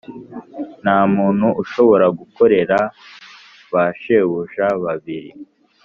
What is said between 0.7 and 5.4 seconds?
ntamuntu ushobora gukorera ba shebuja babiri